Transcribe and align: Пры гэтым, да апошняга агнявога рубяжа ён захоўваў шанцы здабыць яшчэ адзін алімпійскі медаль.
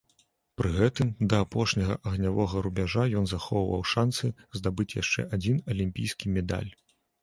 Пры 0.61 0.69
гэтым, 0.77 1.11
да 1.33 1.41
апошняга 1.45 1.99
агнявога 2.13 2.65
рубяжа 2.69 3.03
ён 3.21 3.31
захоўваў 3.37 3.87
шанцы 3.95 4.35
здабыць 4.59 4.93
яшчэ 5.01 5.31
адзін 5.37 5.65
алімпійскі 5.75 6.37
медаль. 6.39 6.71